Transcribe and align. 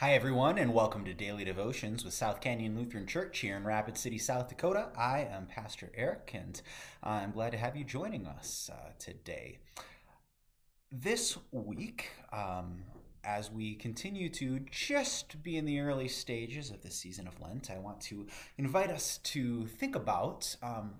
Hi, 0.00 0.14
everyone, 0.14 0.56
and 0.56 0.72
welcome 0.72 1.04
to 1.04 1.12
Daily 1.12 1.44
Devotions 1.44 2.06
with 2.06 2.14
South 2.14 2.40
Canyon 2.40 2.74
Lutheran 2.74 3.06
Church 3.06 3.40
here 3.40 3.54
in 3.54 3.64
Rapid 3.64 3.98
City, 3.98 4.16
South 4.16 4.48
Dakota. 4.48 4.88
I 4.96 5.28
am 5.30 5.44
Pastor 5.44 5.92
Eric, 5.94 6.30
and 6.32 6.62
I'm 7.02 7.32
glad 7.32 7.52
to 7.52 7.58
have 7.58 7.76
you 7.76 7.84
joining 7.84 8.26
us 8.26 8.70
uh, 8.72 8.92
today. 8.98 9.58
This 10.90 11.36
week, 11.52 12.12
um, 12.32 12.84
as 13.24 13.50
we 13.50 13.74
continue 13.74 14.30
to 14.30 14.60
just 14.70 15.42
be 15.42 15.58
in 15.58 15.66
the 15.66 15.80
early 15.80 16.08
stages 16.08 16.70
of 16.70 16.80
the 16.80 16.90
season 16.90 17.26
of 17.28 17.38
Lent, 17.38 17.70
I 17.70 17.78
want 17.78 18.00
to 18.04 18.26
invite 18.56 18.88
us 18.88 19.18
to 19.24 19.66
think 19.66 19.94
about 19.94 20.56
um, 20.62 20.92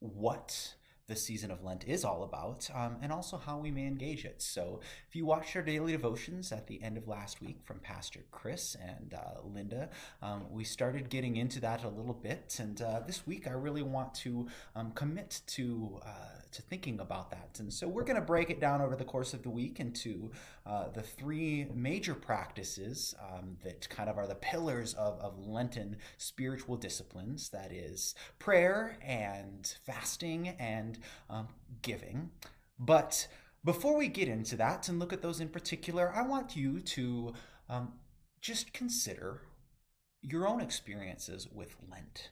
what 0.00 0.74
the 1.06 1.16
season 1.16 1.50
of 1.50 1.62
Lent 1.62 1.84
is 1.86 2.04
all 2.04 2.22
about, 2.22 2.68
um, 2.74 2.96
and 3.02 3.12
also 3.12 3.36
how 3.36 3.58
we 3.58 3.70
may 3.70 3.86
engage 3.86 4.24
it. 4.24 4.40
So, 4.40 4.80
if 5.06 5.14
you 5.14 5.26
watched 5.26 5.54
our 5.54 5.62
daily 5.62 5.92
devotions 5.92 6.50
at 6.50 6.66
the 6.66 6.82
end 6.82 6.96
of 6.96 7.06
last 7.06 7.42
week 7.42 7.58
from 7.62 7.78
Pastor 7.80 8.20
Chris 8.30 8.74
and 8.82 9.12
uh, 9.12 9.42
Linda, 9.44 9.90
um, 10.22 10.44
we 10.50 10.64
started 10.64 11.10
getting 11.10 11.36
into 11.36 11.60
that 11.60 11.84
a 11.84 11.88
little 11.88 12.14
bit. 12.14 12.56
And 12.58 12.80
uh, 12.80 13.00
this 13.06 13.26
week, 13.26 13.46
I 13.46 13.50
really 13.50 13.82
want 13.82 14.14
to 14.16 14.48
um, 14.74 14.92
commit 14.92 15.42
to 15.48 16.00
uh, 16.04 16.40
to 16.52 16.62
thinking 16.62 17.00
about 17.00 17.30
that. 17.32 17.58
And 17.58 17.70
so, 17.70 17.86
we're 17.86 18.04
going 18.04 18.16
to 18.16 18.22
break 18.22 18.48
it 18.48 18.60
down 18.60 18.80
over 18.80 18.96
the 18.96 19.04
course 19.04 19.34
of 19.34 19.42
the 19.42 19.50
week 19.50 19.80
into 19.80 20.30
uh, 20.64 20.88
the 20.88 21.02
three 21.02 21.66
major 21.74 22.14
practices 22.14 23.14
um, 23.20 23.58
that 23.62 23.86
kind 23.90 24.08
of 24.08 24.16
are 24.16 24.26
the 24.26 24.34
pillars 24.34 24.94
of, 24.94 25.20
of 25.20 25.38
Lenten 25.38 25.96
spiritual 26.16 26.76
disciplines. 26.76 27.50
That 27.50 27.72
is 27.72 28.14
prayer 28.38 28.96
and 29.02 29.74
fasting 29.84 30.48
and 30.58 30.93
and 30.94 31.38
um, 31.38 31.48
giving. 31.82 32.30
But 32.78 33.28
before 33.64 33.96
we 33.96 34.08
get 34.08 34.28
into 34.28 34.56
that 34.56 34.88
and 34.88 34.98
look 34.98 35.12
at 35.12 35.22
those 35.22 35.40
in 35.40 35.48
particular, 35.48 36.12
I 36.14 36.22
want 36.22 36.56
you 36.56 36.80
to 36.80 37.32
um, 37.68 37.92
just 38.40 38.72
consider 38.72 39.42
your 40.20 40.46
own 40.46 40.60
experiences 40.60 41.48
with 41.50 41.76
Lent, 41.90 42.30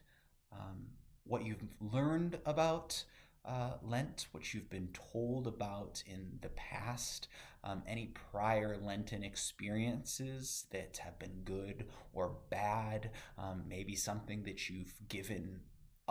um, 0.53 0.87
what 1.25 1.45
you've 1.45 1.65
learned 1.81 2.39
about 2.45 3.05
uh, 3.45 3.73
Lent, 3.83 4.27
what 4.33 4.55
you've 4.55 4.71
been 4.71 4.89
told 5.13 5.47
about 5.47 6.03
in 6.07 6.39
the 6.43 6.51
past, 6.51 7.29
um, 7.65 7.83
any 7.87 8.13
prior 8.31 8.77
Lenten 8.81 9.25
experiences 9.25 10.67
that 10.71 10.99
have 10.99 11.19
been 11.19 11.43
good 11.45 11.87
or 12.13 12.37
bad, 12.51 13.11
um, 13.37 13.65
maybe 13.69 13.97
something 13.97 14.45
that 14.45 14.69
you've 14.69 14.95
given 15.09 15.61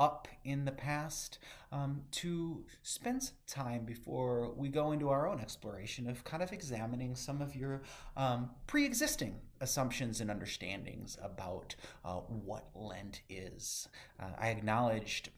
up 0.02 0.28
in 0.44 0.66
the 0.66 0.72
past 0.72 1.38
um, 1.72 2.02
to 2.10 2.66
spend 2.82 3.22
some 3.22 3.36
time 3.46 3.86
before 3.86 4.52
we 4.58 4.68
go 4.68 4.92
into 4.92 5.10
our 5.10 5.28
own 5.30 5.40
exploration 5.40 6.10
of 6.10 6.24
kind 6.24 6.42
of 6.42 6.52
examining 6.52 7.16
some 7.16 7.40
of 7.40 7.56
your 7.56 7.84
um, 8.18 8.50
pre 8.66 8.84
existing 8.84 9.36
assumptions 9.62 10.20
and 10.20 10.32
understandings 10.32 11.20
about 11.22 11.76
uh, 12.04 12.16
what 12.16 12.66
Lent 12.74 13.22
is. 13.30 13.88
Uh, 14.20 14.32
I 14.40 14.48
acknowledged 14.50 15.30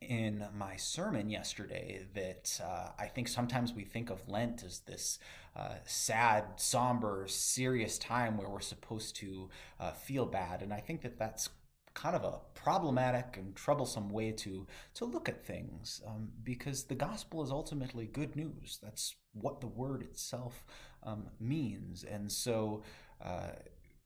in 0.00 0.46
my 0.56 0.76
sermon 0.76 1.28
yesterday 1.28 2.06
that 2.14 2.58
uh, 2.64 2.88
I 2.98 3.06
think 3.06 3.28
sometimes 3.28 3.74
we 3.74 3.84
think 3.84 4.08
of 4.08 4.26
Lent 4.28 4.64
as 4.64 4.80
this 4.80 5.18
uh, 5.54 5.74
sad, 5.84 6.44
somber, 6.56 7.26
serious 7.28 7.98
time 7.98 8.38
where 8.38 8.48
we're 8.48 8.60
supposed 8.60 9.14
to 9.16 9.50
uh, 9.78 9.92
feel 9.92 10.24
bad. 10.24 10.62
And 10.62 10.72
I 10.72 10.80
think 10.80 11.02
that 11.02 11.18
that's 11.18 11.50
kind 11.94 12.16
of 12.16 12.24
a 12.24 12.38
problematic 12.54 13.36
and 13.36 13.54
troublesome 13.54 14.10
way 14.10 14.32
to 14.32 14.66
to 14.94 15.04
look 15.04 15.28
at 15.28 15.46
things 15.46 16.02
um, 16.06 16.28
because 16.42 16.84
the 16.84 16.94
gospel 16.94 17.42
is 17.42 17.50
ultimately 17.50 18.06
good 18.06 18.36
news. 18.36 18.78
That's 18.82 19.14
what 19.32 19.60
the 19.60 19.66
word 19.68 20.02
itself 20.02 20.64
um, 21.02 21.26
means. 21.40 22.04
And 22.04 22.30
so 22.30 22.82
uh, 23.24 23.52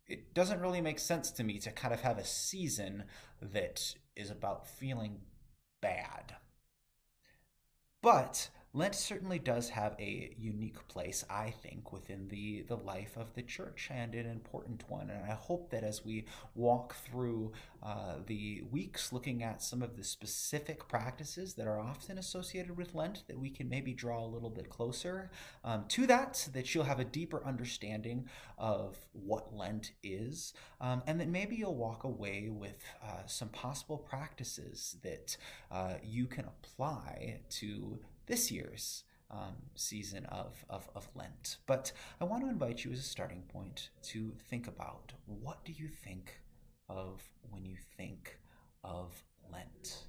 it 0.07 0.35
doesn't 0.35 0.61
really 0.61 0.81
make 0.81 0.99
sense 0.99 1.31
to 1.33 1.45
me 1.45 1.59
to 1.61 1.71
kind 1.71 1.95
of 1.95 2.01
have 2.01 2.19
a 2.19 2.25
season 2.25 3.05
that 3.41 3.95
is 4.17 4.31
about 4.31 4.67
feeling 4.67 5.21
bad. 5.81 6.37
But 8.03 8.49
Lent 8.75 8.95
certainly 8.95 9.39
does 9.39 9.71
have 9.71 9.97
a 9.99 10.35
unique 10.39 10.87
place, 10.89 11.25
I 11.31 11.51
think, 11.51 11.91
within 11.91 12.29
the, 12.29 12.63
the 12.69 12.77
life 12.77 13.17
of 13.17 13.33
the 13.35 13.43
church 13.43 13.89
and 13.91 14.15
an 14.15 14.27
important 14.27 14.85
one. 14.89 15.09
And 15.09 15.25
I 15.25 15.35
hope 15.35 15.71
that 15.71 15.83
as 15.83 16.05
we 16.05 16.27
walk 16.55 16.95
through 16.97 17.53
uh, 17.83 18.17
the 18.27 18.63
weeks 18.71 19.13
looking 19.13 19.43
at 19.43 19.63
some 19.63 19.83
of 19.83 19.97
the 19.97 20.05
specific 20.05 20.87
practices 20.87 21.55
that 21.55 21.67
are 21.67 21.81
often 21.81 22.19
associated 22.19 22.77
with 22.77 22.95
Lent, 22.95 23.25
that 23.27 23.39
we 23.39 23.49
can 23.49 23.71
maybe 23.71 23.95
draw 23.95 24.23
a 24.23 24.29
little 24.29 24.51
bit 24.51 24.69
closer 24.69 25.31
um, 25.65 25.85
to 25.89 26.07
that, 26.07 26.37
so 26.37 26.51
that 26.51 26.75
you'll 26.75 26.85
have 26.85 27.01
a 27.01 27.05
deeper 27.05 27.43
understanding 27.47 28.29
of 28.59 28.99
what 29.13 29.55
Lent 29.57 29.93
is, 30.03 30.53
um, 30.81 31.03
and 31.07 31.19
that 31.21 31.29
maybe 31.29 31.57
you'll 31.57 31.75
walk 31.75 32.05
away 32.05 32.51
with 32.51 32.85
uh, 33.03 33.25
some 33.27 33.49
possible 33.49 33.97
practices 33.97 34.97
that 35.03 35.37
uh, 35.71 35.95
you 36.05 36.27
can 36.27 36.45
apply 36.45 37.41
to 37.49 37.99
this 38.29 38.53
year's 38.53 39.03
um, 39.31 39.57
season 39.75 40.25
of, 40.27 40.65
of, 40.71 40.89
of 40.95 41.09
Lent. 41.15 41.57
But 41.67 41.93
I 42.21 42.25
want 42.25 42.45
to 42.45 42.49
invite 42.49 42.85
you 42.85 42.93
as 42.93 42.99
a 43.01 43.03
starting 43.03 43.43
point 43.49 43.91
to 44.05 44.33
think 44.49 44.69
about 44.69 45.13
what 45.27 45.65
do 45.65 45.73
you 45.73 45.89
think 45.89 46.41
of 46.89 47.23
when 47.51 47.65
you 47.65 47.77
think 47.97 48.39
of 48.85 49.23
Lent? 49.53 50.05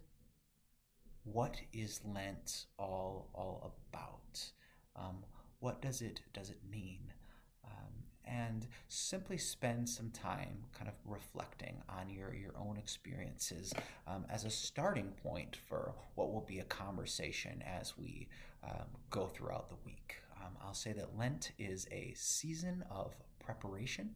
What 1.24 1.58
is 1.74 2.02
Lent 2.06 2.66
all, 2.78 3.30
all 3.34 3.74
about? 3.92 4.44
Um, 4.96 5.24
what 5.60 5.82
does 5.82 6.02
it, 6.02 6.22
does 6.34 6.50
it 6.50 6.60
mean? 6.70 7.12
And 8.60 8.68
simply 8.90 9.38
spend 9.38 9.88
some 9.88 10.10
time 10.10 10.66
kind 10.78 10.90
of 10.90 10.96
reflecting 11.06 11.82
on 11.88 12.10
your, 12.10 12.34
your 12.34 12.54
own 12.60 12.78
experiences 12.78 13.74
um, 14.08 14.26
as 14.30 14.44
a 14.44 14.50
starting 14.50 15.14
point 15.24 15.58
for 15.68 15.94
what 16.16 16.32
will 16.32 16.46
be 16.48 16.60
a 16.60 16.66
conversation 16.66 17.64
as 17.66 17.98
we 17.98 18.28
um, 18.64 18.88
go 19.10 19.28
throughout 19.28 19.70
the 19.70 19.76
week. 19.86 20.16
Um, 20.42 20.54
I'll 20.62 20.74
say 20.74 20.92
that 20.94 21.18
Lent 21.18 21.52
is 21.58 21.88
a 21.92 22.14
season 22.16 22.84
of 22.92 23.16
preparation. 23.40 24.16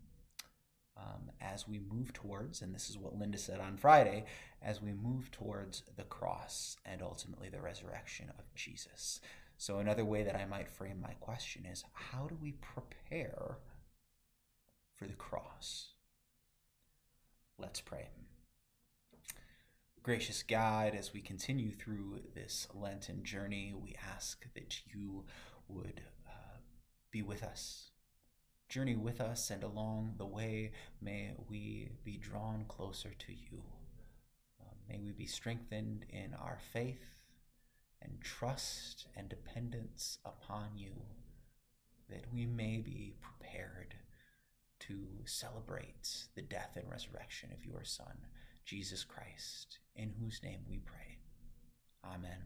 Um, 0.96 1.32
as 1.42 1.68
we 1.68 1.80
move 1.80 2.14
towards, 2.14 2.62
and 2.62 2.76
this 2.76 2.88
is 2.88 3.00
what 3.00 3.18
Linda 3.18 3.40
said 3.40 3.60
on 3.60 3.78
Friday, 3.78 4.26
as 4.62 4.80
we 4.80 4.92
move 4.94 5.32
towards 5.32 5.82
the 5.98 6.04
cross 6.04 6.78
and 6.86 7.02
ultimately 7.02 7.50
the 7.50 7.60
resurrection 7.60 8.32
of 8.38 8.46
Jesus. 8.54 9.20
So, 9.58 9.80
another 9.80 10.06
way 10.06 10.22
that 10.22 10.36
I 10.36 10.46
might 10.46 10.70
frame 10.70 11.02
my 11.02 11.14
question 11.14 11.66
is 11.66 11.84
how 11.94 12.28
do 12.28 12.38
we 12.40 12.52
prepare 12.52 13.58
for 15.04 15.10
the 15.10 15.16
cross. 15.16 15.90
Let's 17.58 17.82
pray. 17.82 18.08
Gracious 20.02 20.44
God, 20.44 20.96
as 20.96 21.14
we 21.14 21.20
continue 21.20 21.74
through 21.74 22.22
this 22.34 22.70
Lenten 22.74 23.26
journey, 23.26 23.74
we 23.76 23.98
ask 24.16 24.46
that 24.54 24.80
you 24.88 25.26
would 25.68 26.04
uh, 26.26 26.60
be 27.12 27.22
with 27.22 27.44
us. 27.44 27.92
Journey 28.70 28.96
with 28.96 29.20
us, 29.20 29.50
and 29.50 29.62
along 29.62 30.14
the 30.18 30.26
way, 30.26 30.72
may 31.02 31.34
we 31.50 31.90
be 32.06 32.16
drawn 32.16 32.64
closer 32.70 33.12
to 33.20 33.34
you. 33.34 33.62
Uh, 34.62 34.72
may 34.88 35.00
we 35.00 35.12
be 35.12 35.28
strengthened 35.28 36.06
in 36.10 36.34
our 36.34 36.60
faith 36.72 37.16
and 38.02 38.22
trust 38.22 39.08
and 39.18 39.28
dependence 39.28 40.20
upon 40.24 40.78
you, 40.78 40.94
that 42.10 42.24
we 42.34 42.46
may 42.46 42.78
be 42.78 43.16
prepared 43.20 43.96
to 44.88 45.00
celebrate 45.26 46.28
the 46.36 46.42
death 46.42 46.76
and 46.76 46.90
resurrection 46.90 47.50
of 47.54 47.66
your 47.66 47.84
Son, 47.84 48.28
Jesus 48.66 49.04
Christ, 49.04 49.80
in 49.96 50.14
whose 50.20 50.42
name 50.44 50.60
we 50.70 50.80
pray. 50.80 51.18
Amen. 52.06 52.40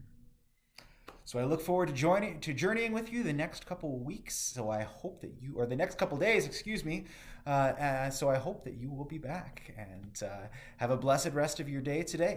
So 1.24 1.38
I 1.38 1.44
look 1.44 1.60
forward 1.60 1.88
to 1.88 1.94
joining 1.94 2.40
to 2.40 2.54
journeying 2.54 2.92
with 2.92 3.12
you 3.12 3.22
the 3.22 3.32
next 3.32 3.66
couple 3.66 3.94
of 3.94 4.00
weeks. 4.02 4.34
So 4.34 4.70
I 4.70 4.82
hope 4.82 5.20
that 5.20 5.32
you, 5.40 5.54
or 5.56 5.66
the 5.66 5.76
next 5.76 5.98
couple 5.98 6.16
days, 6.16 6.46
excuse 6.46 6.84
me. 6.84 7.04
Uh, 7.46 7.50
uh, 7.50 8.10
so 8.10 8.30
I 8.30 8.36
hope 8.36 8.64
that 8.64 8.74
you 8.74 8.90
will 8.90 9.04
be 9.04 9.18
back 9.18 9.74
and 9.76 10.22
uh, 10.22 10.48
have 10.78 10.90
a 10.90 10.96
blessed 10.96 11.32
rest 11.32 11.60
of 11.60 11.68
your 11.68 11.80
day 11.80 12.02
today. 12.02 12.36